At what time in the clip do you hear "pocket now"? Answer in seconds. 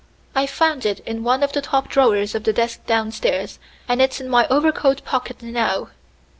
5.05-5.89